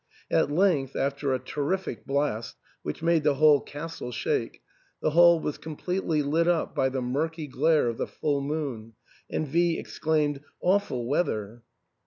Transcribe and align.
At 0.31 0.49
length, 0.49 0.95
after 0.95 1.31
a 1.31 1.37
terrific 1.37 2.07
blast, 2.07 2.55
which 2.81 3.03
made 3.03 3.23
the 3.23 3.35
whole 3.35 3.61
castle 3.61 4.11
shake, 4.11 4.61
the 4.99 5.11
hall 5.11 5.39
was 5.39 5.59
completely 5.59 6.23
lit 6.23 6.47
up 6.47 6.73
by 6.73 6.89
the 6.89 7.03
murky 7.03 7.45
glare 7.45 7.87
of 7.87 7.99
the 7.99 8.07
full 8.07 8.41
moon, 8.41 8.93
and 9.29 9.47
V 9.47 9.77
exclaimed, 9.77 10.41
"Awful 10.59 11.05
weather!" 11.05 11.61